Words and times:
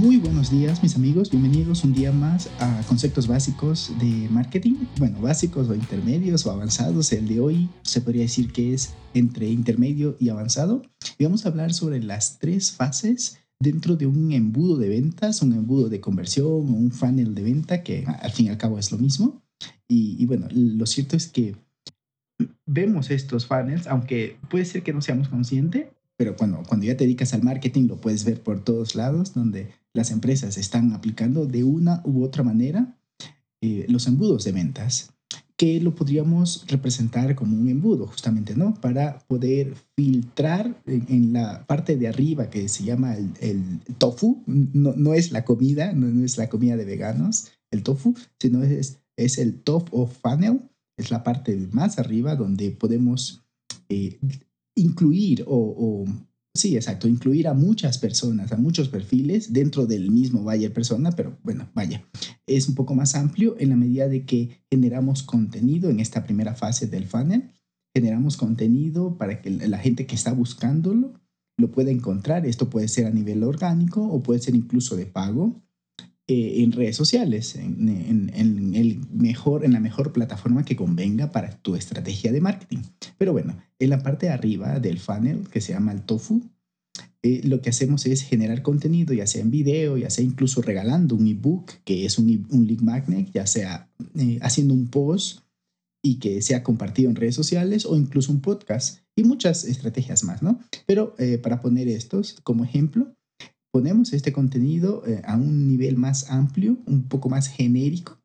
Muy 0.00 0.16
buenos 0.16 0.50
días 0.50 0.82
mis 0.82 0.96
amigos, 0.96 1.30
bienvenidos 1.30 1.84
un 1.84 1.92
día 1.92 2.10
más 2.10 2.48
a 2.58 2.82
conceptos 2.88 3.26
básicos 3.26 3.92
de 4.00 4.30
marketing, 4.30 4.76
bueno, 4.98 5.20
básicos 5.20 5.68
o 5.68 5.74
intermedios 5.74 6.46
o 6.46 6.50
avanzados. 6.50 7.12
El 7.12 7.28
de 7.28 7.38
hoy 7.38 7.68
se 7.82 8.00
podría 8.00 8.22
decir 8.22 8.50
que 8.50 8.72
es 8.72 8.94
entre 9.12 9.50
intermedio 9.50 10.16
y 10.18 10.30
avanzado. 10.30 10.80
Y 11.18 11.24
vamos 11.24 11.44
a 11.44 11.50
hablar 11.50 11.74
sobre 11.74 12.02
las 12.02 12.38
tres 12.38 12.72
fases 12.72 13.40
dentro 13.58 13.94
de 13.96 14.06
un 14.06 14.32
embudo 14.32 14.78
de 14.78 14.88
ventas, 14.88 15.42
un 15.42 15.52
embudo 15.52 15.90
de 15.90 16.00
conversión 16.00 16.46
o 16.46 16.54
un 16.54 16.92
funnel 16.92 17.34
de 17.34 17.42
venta, 17.42 17.82
que 17.82 18.06
al 18.06 18.30
fin 18.30 18.46
y 18.46 18.48
al 18.48 18.56
cabo 18.56 18.78
es 18.78 18.92
lo 18.92 18.96
mismo. 18.96 19.42
Y, 19.86 20.16
y 20.18 20.24
bueno, 20.24 20.48
lo 20.50 20.86
cierto 20.86 21.14
es 21.14 21.26
que 21.26 21.56
vemos 22.64 23.10
estos 23.10 23.44
funnels, 23.44 23.86
aunque 23.86 24.38
puede 24.48 24.64
ser 24.64 24.82
que 24.82 24.94
no 24.94 25.02
seamos 25.02 25.28
conscientes, 25.28 25.88
pero 26.16 26.36
cuando, 26.36 26.62
cuando 26.66 26.86
ya 26.86 26.96
te 26.96 27.04
dedicas 27.04 27.34
al 27.34 27.42
marketing 27.42 27.86
lo 27.86 27.96
puedes 27.96 28.24
ver 28.24 28.42
por 28.42 28.64
todos 28.64 28.94
lados, 28.94 29.34
donde 29.34 29.79
las 29.94 30.10
empresas 30.10 30.56
están 30.56 30.92
aplicando 30.92 31.46
de 31.46 31.64
una 31.64 32.02
u 32.04 32.22
otra 32.22 32.42
manera 32.42 32.98
eh, 33.62 33.86
los 33.88 34.06
embudos 34.06 34.44
de 34.44 34.52
ventas, 34.52 35.12
que 35.56 35.78
lo 35.80 35.94
podríamos 35.94 36.64
representar 36.68 37.34
como 37.34 37.54
un 37.54 37.68
embudo, 37.68 38.06
justamente, 38.06 38.56
¿no? 38.56 38.72
Para 38.74 39.18
poder 39.28 39.74
filtrar 39.94 40.82
en, 40.86 41.34
la 41.34 41.66
parte 41.66 41.98
de 41.98 42.08
arriba 42.08 42.48
que 42.48 42.70
se 42.70 42.84
llama 42.84 43.14
el, 43.14 43.80
tofu, 43.98 44.42
no, 44.46 44.94
no, 44.96 45.12
es 45.12 45.32
la 45.32 45.44
comida, 45.44 45.92
no, 45.92 46.24
es 46.24 46.38
la 46.38 46.48
comida 46.48 46.76
de 46.76 46.86
veganos, 46.86 47.48
el 47.70 47.82
tofu, 47.82 48.14
sino 48.38 48.62
es, 48.62 49.02
es 49.18 49.36
el 49.36 49.60
top 49.60 49.90
of 49.92 50.16
funnel, 50.22 50.60
es 50.96 51.10
la 51.10 51.22
parte 51.22 51.54
más 51.72 51.98
arriba 51.98 52.36
donde 52.36 52.70
podemos 52.70 53.42
eh, 53.90 54.18
incluir 54.74 55.44
o, 55.46 56.06
sí, 56.54 56.76
exacto, 56.76 57.08
incluir 57.08 57.48
a 57.48 57.54
muchas 57.54 57.98
personas, 57.98 58.52
a 58.52 58.56
muchos 58.56 58.88
perfiles 58.88 59.52
dentro 59.52 59.86
del 59.86 60.10
mismo 60.10 60.42
buyer 60.42 60.72
persona, 60.72 61.12
pero 61.12 61.38
bueno, 61.42 61.68
vaya, 61.74 62.04
es 62.46 62.68
un 62.68 62.74
poco 62.74 62.94
más 62.94 63.14
amplio 63.14 63.56
en 63.58 63.70
la 63.70 63.76
medida 63.76 64.08
de 64.08 64.24
que 64.24 64.62
generamos 64.70 65.22
contenido 65.22 65.90
en 65.90 66.00
esta 66.00 66.24
primera 66.24 66.54
fase 66.54 66.86
del 66.86 67.06
funnel, 67.06 67.50
generamos 67.94 68.36
contenido 68.36 69.16
para 69.18 69.40
que 69.40 69.50
la 69.50 69.78
gente 69.78 70.06
que 70.06 70.14
está 70.14 70.32
buscándolo 70.32 71.14
lo 71.60 71.70
pueda 71.70 71.90
encontrar. 71.90 72.46
Esto 72.46 72.70
puede 72.70 72.88
ser 72.88 73.06
a 73.06 73.10
nivel 73.10 73.44
orgánico 73.44 74.02
o 74.02 74.22
puede 74.22 74.40
ser 74.40 74.54
incluso 74.54 74.96
de 74.96 75.06
pago. 75.06 75.62
Eh, 76.26 76.62
en 76.62 76.70
redes 76.70 76.94
sociales, 76.94 77.56
en, 77.56 78.30
el 78.32 79.00
mejor, 79.12 79.64
en 79.64 79.72
la 79.72 79.80
mejor 79.80 80.12
plataforma 80.12 80.64
que 80.64 80.76
convenga 80.76 81.32
para 81.32 81.50
tu 81.60 81.74
estrategia 81.74 82.30
de 82.30 82.40
marketing. 82.40 82.82
Pero 83.18 83.32
bueno, 83.32 83.56
en 83.80 83.90
la 83.90 84.02
parte 84.02 84.26
de 84.26 84.32
arriba 84.32 84.78
del 84.78 85.00
funnel, 85.00 85.48
que 85.48 85.60
se 85.60 85.72
llama 85.72 85.92
el 85.92 86.02
tofu, 86.02 86.42
eh, 87.22 87.40
lo 87.44 87.60
que 87.60 87.70
hacemos 87.70 88.06
es 88.06 88.22
generar 88.22 88.62
contenido, 88.62 89.12
ya 89.12 89.26
sea 89.26 89.42
en 89.42 89.50
video, 89.50 89.96
ya 89.96 90.08
sea 90.08 90.24
incluso 90.24 90.62
regalando 90.62 91.16
un 91.16 91.26
ebook, 91.26 91.72
que 91.84 92.06
es 92.06 92.18
un, 92.18 92.46
un 92.50 92.66
lead 92.66 92.80
magnet, 92.80 93.30
ya 93.32 93.46
sea 93.46 93.90
eh, 94.14 94.38
haciendo 94.40 94.74
un 94.74 94.86
post 94.86 95.40
y 96.02 96.18
que 96.18 96.40
sea 96.40 96.62
compartido 96.62 97.10
en 97.10 97.16
redes 97.16 97.34
sociales 97.34 97.84
o 97.84 97.96
incluso 97.96 98.32
un 98.32 98.40
podcast 98.40 99.00
y 99.16 99.24
muchas 99.24 99.64
estrategias 99.64 100.24
más, 100.24 100.42
¿no? 100.42 100.58
Pero 100.86 101.14
para 101.42 101.60
poner 101.60 101.88
estos 101.88 102.40
como 102.42 102.64
ejemplo, 102.64 103.14
ponemos 103.72 104.12
este 104.12 104.32
contenido 104.32 105.02
eh, 105.06 105.22
a 105.24 105.36
un 105.36 105.68
nivel 105.68 105.96
más 105.96 106.30
amplio, 106.30 106.78
un 106.86 107.08
poco 107.08 107.28
más 107.28 107.48
genérico, 107.48 108.20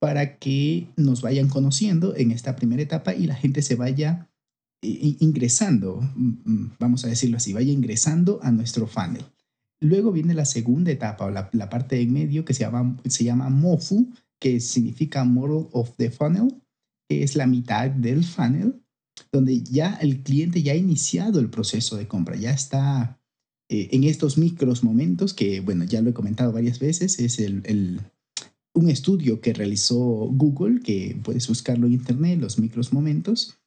para 0.00 0.38
que 0.38 0.88
nos 0.96 1.22
vayan 1.22 1.48
conociendo 1.48 2.14
en 2.16 2.30
esta 2.30 2.56
primera 2.56 2.82
etapa 2.82 3.14
y 3.14 3.26
la 3.26 3.34
gente 3.34 3.62
se 3.62 3.74
vaya 3.74 4.28
eh, 4.28 4.33
ingresando, 4.84 6.00
mm, 6.14 6.32
mm, 6.44 6.72
vamos 6.78 7.04
a 7.04 7.08
decirlo 7.08 7.38
así, 7.38 7.52
vaya 7.52 7.72
ingresando 7.72 8.40
a 8.42 8.50
nuestro 8.50 8.86
funnel. 8.86 9.24
Luego 9.80 10.12
viene 10.12 10.34
la 10.34 10.44
segunda 10.44 10.90
etapa 10.90 11.26
o 11.26 11.30
la, 11.30 11.68
parte 11.68 12.00
en 12.00 12.12
medio 12.12 12.44
que 12.44 12.54
se 12.54 12.60
llama, 12.60 12.96
se 13.06 13.24
llama 13.24 13.50
MOFU, 13.50 14.12
que 14.38 14.60
significa 14.60 15.24
Model 15.24 15.68
of 15.72 15.96
the 15.96 16.10
Funnel, 16.10 16.54
que 17.08 17.22
es 17.22 17.36
la 17.36 17.46
mitad 17.46 17.90
del 17.90 18.24
funnel, 18.24 18.82
donde 19.32 19.62
ya 19.62 19.94
el 20.00 20.22
cliente 20.22 20.62
ya 20.62 20.72
ha 20.72 20.76
iniciado 20.76 21.40
el 21.40 21.50
proceso 21.50 21.96
de 21.96 22.08
compra, 22.08 22.36
ya 22.36 22.50
está 22.50 23.20
eh, 23.68 23.88
en 23.92 24.04
estos 24.04 24.38
micros 24.38 24.84
momentos, 24.84 25.34
que 25.34 25.60
bueno, 25.60 25.84
ya 25.84 26.02
lo 26.02 26.10
he 26.10 26.14
comentado 26.14 26.52
varias 26.52 26.78
veces, 26.78 27.18
es 27.18 27.38
el, 27.38 28.00
un 28.74 28.90
estudio 28.90 29.40
que 29.40 29.52
realizó 29.52 29.96
Google, 29.96 30.80
que 30.80 31.18
puedes 31.22 31.48
buscarlo 31.48 31.86
en 31.86 31.94
internet, 31.94 32.40
los 32.40 32.58
micros 32.58 32.92
momentos. 32.92 33.58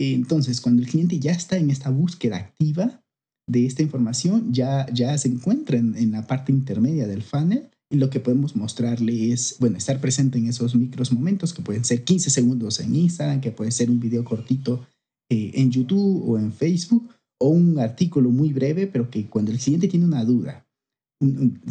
Entonces, 0.00 0.62
cuando 0.62 0.82
el 0.82 0.88
cliente 0.88 1.18
ya 1.18 1.32
está 1.32 1.58
en 1.58 1.70
esta 1.70 1.90
búsqueda 1.90 2.36
activa 2.36 3.02
de 3.46 3.66
esta 3.66 3.82
información, 3.82 4.52
ya, 4.52 4.86
ya 4.92 5.16
se 5.18 5.28
encuentra 5.28 5.76
en, 5.76 6.12
la 6.12 6.26
parte 6.26 6.52
intermedia 6.52 7.06
del 7.06 7.22
funnel 7.22 7.68
y 7.90 7.96
lo 7.96 8.08
que 8.08 8.20
podemos 8.20 8.56
mostrarle 8.56 9.32
es, 9.32 9.56
bueno, 9.60 9.76
estar 9.76 10.00
presente 10.00 10.38
en 10.38 10.46
esos 10.46 10.74
micros 10.74 11.12
momentos 11.12 11.52
que 11.52 11.60
pueden 11.60 11.84
ser 11.84 12.04
15 12.04 12.30
segundos 12.30 12.80
en 12.80 12.94
Instagram, 12.94 13.42
que 13.42 13.50
puede 13.50 13.72
ser 13.72 13.90
un 13.90 14.00
video 14.00 14.24
cortito 14.24 14.86
eh, 15.28 15.50
en 15.54 15.70
YouTube 15.70 16.26
o 16.26 16.38
en 16.38 16.52
Facebook, 16.52 17.10
o 17.38 17.48
un 17.48 17.78
artículo 17.78 18.30
muy 18.30 18.52
breve, 18.52 18.86
pero 18.86 19.10
que 19.10 19.26
cuando 19.26 19.50
el 19.50 19.58
cliente 19.58 19.88
tiene 19.88 20.06
una 20.06 20.24
duda 20.24 20.66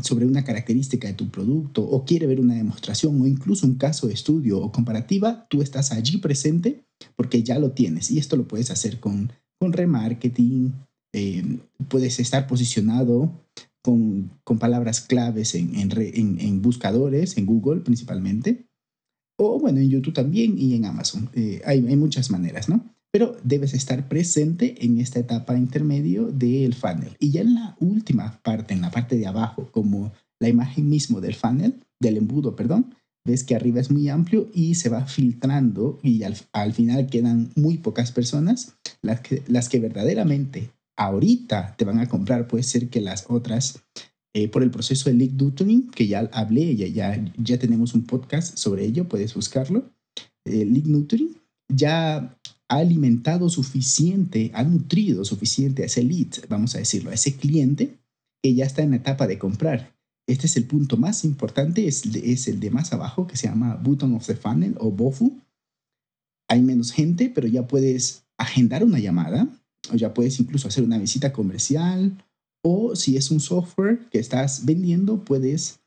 sobre 0.03 0.27
una 0.27 0.43
característica 0.43 1.07
de 1.07 1.15
tu 1.15 1.29
producto 1.29 1.81
o 1.81 2.05
quiere 2.05 2.27
ver 2.27 2.39
una 2.39 2.53
demostración 2.53 3.19
o 3.19 3.25
incluso 3.25 3.65
un 3.65 3.75
caso 3.75 4.05
de 4.05 4.13
estudio 4.13 4.59
o 4.59 4.71
comparativa, 4.71 5.47
tú 5.49 5.63
estás 5.63 5.91
allí 5.91 6.17
presente 6.17 6.85
porque 7.15 7.43
ya 7.43 7.59
lo 7.59 7.71
tienes 7.71 8.11
y 8.11 8.19
esto 8.19 8.35
lo 8.35 8.47
puedes 8.47 8.71
hacer 8.71 8.99
con, 8.99 9.31
con 9.59 9.73
remarketing, 9.73 10.73
eh, 11.13 11.59
puedes 11.87 12.19
estar 12.19 12.47
posicionado 12.47 13.31
con, 13.81 14.31
con 14.43 14.59
palabras 14.59 15.01
claves 15.01 15.55
en, 15.55 15.75
en, 15.75 16.39
en, 16.39 16.61
buscadores, 16.61 17.37
en 17.37 17.45
Google 17.45 17.81
principalmente, 17.81 18.65
o 19.37 19.59
bueno, 19.59 19.79
en 19.79 19.89
YouTube 19.89 20.13
también 20.13 20.57
y 20.57 20.75
en 20.75 20.85
Amazon. 20.85 21.29
Eh, 21.33 21.61
hay, 21.65 21.85
hay 21.87 21.95
muchas 21.95 22.29
maneras, 22.29 22.69
¿no? 22.69 22.83
pero 23.11 23.37
debes 23.43 23.73
estar 23.73 24.07
presente 24.07 24.85
en 24.85 24.99
esta 24.99 25.19
etapa 25.19 25.57
intermedio 25.57 26.27
del 26.27 26.75
funnel. 26.75 27.15
Y 27.19 27.31
ya 27.31 27.41
en 27.41 27.55
la 27.55 27.75
última 27.79 28.39
parte, 28.43 28.73
en 28.73 28.81
la 28.81 28.91
parte 28.91 29.17
de 29.17 29.27
abajo, 29.27 29.69
como 29.71 30.11
la 30.39 30.49
imagen 30.49 30.89
mismo 30.89 31.19
del 31.19 31.35
funnel, 31.35 31.83
del 31.99 32.17
embudo, 32.17 32.55
perdón, 32.55 32.93
ves 33.25 33.43
que 33.43 33.55
arriba 33.55 33.79
es 33.79 33.91
muy 33.91 34.09
amplio 34.09 34.49
y 34.53 34.75
se 34.75 34.89
va 34.89 35.05
filtrando 35.05 35.99
y 36.03 36.23
al, 36.23 36.73
final 36.73 37.07
quedan 37.07 37.51
muy 37.55 37.77
pocas 37.77 38.11
personas, 38.11 38.75
las 39.01 39.21
que, 39.21 39.43
las 39.47 39.69
que 39.69 39.79
verdaderamente 39.79 40.71
ahorita 40.97 41.75
te 41.77 41.85
van 41.85 41.99
a 41.99 42.09
comprar, 42.09 42.47
puede 42.47 42.63
ser 42.63 42.89
que 42.89 43.01
las 43.01 43.25
otras, 43.29 43.79
eh, 44.33 44.47
por 44.47 44.63
el 44.63 44.71
proceso 44.71 45.09
de 45.09 45.15
lead 45.15 45.31
nurturing, 45.31 45.89
que 45.89 46.07
ya 46.07 46.29
hablé, 46.33 46.75
ya, 46.75 46.87
ya, 46.87 47.23
ya 47.37 47.57
tenemos 47.57 47.93
un 47.93 48.03
podcast 48.03 48.57
sobre 48.57 48.85
ello, 48.85 49.07
puedes 49.07 49.33
buscarlo, 49.33 49.89
eh, 50.45 50.65
lead 50.65 50.85
nurturing, 50.85 51.35
ya 51.69 52.35
ha 52.69 52.77
alimentado 52.77 53.49
suficiente, 53.49 54.51
ha 54.53 54.63
nutrido 54.63 55.25
suficiente 55.25 55.83
a 55.83 55.85
ese 55.85 56.03
lead, 56.03 56.27
vamos 56.49 56.75
a 56.75 56.79
decirlo, 56.79 57.11
a 57.11 57.13
ese 57.13 57.35
cliente 57.35 57.97
que 58.43 58.53
ya 58.53 58.65
está 58.65 58.83
en 58.83 58.91
la 58.91 58.97
etapa 58.97 59.27
de 59.27 59.39
comprar. 59.39 59.98
Este 60.29 60.45
es 60.45 60.57
el 60.57 60.65
punto 60.65 60.95
más 60.95 61.25
importante, 61.25 61.87
es, 61.87 62.05
es 62.05 62.47
el 62.47 62.59
de 62.59 62.69
más 62.69 62.93
abajo 62.93 63.25
que 63.25 63.35
se 63.35 63.47
llama 63.47 63.75
Button 63.75 64.13
of 64.13 64.27
the 64.27 64.35
Funnel 64.35 64.75
o 64.79 64.91
BOFU. 64.91 65.41
Hay 66.47 66.61
menos 66.61 66.91
gente, 66.91 67.31
pero 67.33 67.47
ya 67.47 67.67
puedes 67.67 68.25
agendar 68.37 68.83
una 68.83 68.99
llamada 68.99 69.47
o 69.91 69.95
ya 69.95 70.13
puedes 70.13 70.39
incluso 70.39 70.67
hacer 70.67 70.83
una 70.83 70.99
visita 70.99 71.33
comercial 71.33 72.23
o 72.63 72.95
si 72.95 73.17
es 73.17 73.31
un 73.31 73.39
software 73.39 74.07
que 74.11 74.19
estás 74.19 74.65
vendiendo, 74.65 75.25
puedes 75.25 75.79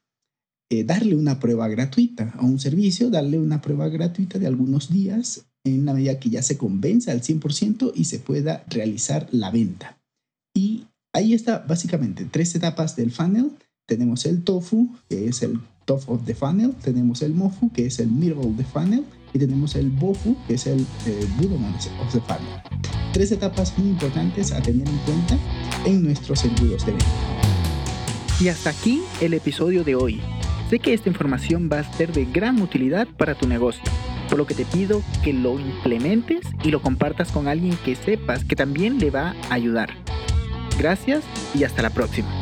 eh, 0.70 0.82
darle 0.82 1.14
una 1.14 1.38
prueba 1.38 1.68
gratuita 1.68 2.32
a 2.36 2.44
un 2.44 2.58
servicio, 2.58 3.10
darle 3.10 3.38
una 3.38 3.60
prueba 3.60 3.88
gratuita 3.88 4.40
de 4.40 4.48
algunos 4.48 4.90
días 4.90 5.44
en 5.64 5.84
la 5.84 5.94
medida 5.94 6.18
que 6.18 6.30
ya 6.30 6.42
se 6.42 6.58
convenza 6.58 7.12
al 7.12 7.22
100% 7.22 7.92
y 7.94 8.06
se 8.06 8.18
pueda 8.18 8.64
realizar 8.68 9.28
la 9.30 9.52
venta. 9.52 10.00
Y 10.52 10.86
ahí 11.14 11.32
está 11.32 11.58
básicamente 11.60 12.24
tres 12.24 12.54
etapas 12.56 12.96
del 12.96 13.12
funnel. 13.12 13.52
Tenemos 13.86 14.26
el 14.26 14.44
tofu, 14.44 14.88
que 15.08 15.26
es 15.26 15.42
el 15.42 15.60
top 15.86 16.02
of 16.06 16.24
the 16.24 16.34
funnel, 16.34 16.72
tenemos 16.82 17.20
el 17.22 17.34
mofu, 17.34 17.70
que 17.72 17.86
es 17.86 17.98
el 17.98 18.08
middle 18.08 18.38
of 18.38 18.56
the 18.56 18.64
funnel, 18.64 19.04
y 19.34 19.38
tenemos 19.38 19.74
el 19.74 19.90
bofu, 19.90 20.36
que 20.46 20.54
es 20.54 20.66
el 20.66 20.86
eh, 21.06 21.26
of 22.00 22.12
the 22.12 22.20
funnel. 22.20 22.62
Tres 23.12 23.32
etapas 23.32 23.76
muy 23.76 23.88
importantes 23.88 24.52
a 24.52 24.62
tener 24.62 24.88
en 24.88 24.98
cuenta 24.98 25.36
en 25.84 26.02
nuestros 26.02 26.44
embudos 26.44 26.86
de 26.86 26.92
venta. 26.92 27.06
Y 28.40 28.48
hasta 28.48 28.70
aquí 28.70 29.02
el 29.20 29.34
episodio 29.34 29.84
de 29.84 29.94
hoy. 29.94 30.20
Sé 30.70 30.78
que 30.78 30.94
esta 30.94 31.08
información 31.08 31.68
va 31.70 31.80
a 31.80 31.96
ser 31.96 32.12
de 32.12 32.24
gran 32.24 32.62
utilidad 32.62 33.06
para 33.18 33.34
tu 33.34 33.46
negocio, 33.46 33.82
por 34.28 34.38
lo 34.38 34.46
que 34.46 34.54
te 34.54 34.64
pido 34.64 35.02
que 35.22 35.32
lo 35.32 35.58
implementes 35.58 36.40
y 36.64 36.70
lo 36.70 36.80
compartas 36.80 37.30
con 37.30 37.48
alguien 37.48 37.76
que 37.84 37.96
sepas 37.96 38.44
que 38.44 38.56
también 38.56 38.98
le 38.98 39.10
va 39.10 39.34
a 39.50 39.54
ayudar. 39.54 39.90
Gracias 40.78 41.24
y 41.54 41.64
hasta 41.64 41.82
la 41.82 41.90
próxima. 41.90 42.41